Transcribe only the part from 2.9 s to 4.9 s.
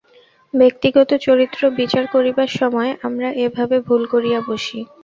আমরা এ-ভাবে ভুল করিয়া বসি।